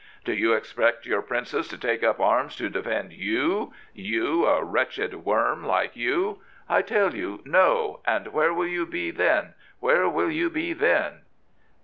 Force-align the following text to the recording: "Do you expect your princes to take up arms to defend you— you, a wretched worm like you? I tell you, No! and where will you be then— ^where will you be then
"Do 0.25 0.33
you 0.33 0.53
expect 0.53 1.05
your 1.05 1.21
princes 1.21 1.67
to 1.67 1.77
take 1.77 2.03
up 2.03 2.19
arms 2.19 2.55
to 2.55 2.69
defend 2.71 3.13
you— 3.13 3.71
you, 4.11 4.47
a 4.47 4.63
wretched 4.63 5.13
worm 5.25 5.63
like 5.63 5.95
you? 5.95 6.41
I 6.67 6.81
tell 6.81 7.13
you, 7.13 7.43
No! 7.45 7.99
and 8.03 8.29
where 8.29 8.51
will 8.51 8.65
you 8.65 8.87
be 8.87 9.11
then— 9.11 9.53
^where 9.89 10.11
will 10.11 10.31
you 10.31 10.49
be 10.49 10.73
then 10.73 11.21